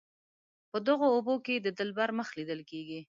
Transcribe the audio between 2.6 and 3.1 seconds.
کیږي.